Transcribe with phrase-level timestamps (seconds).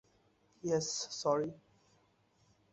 [0.63, 0.89] Yes,
[1.19, 1.49] sorry!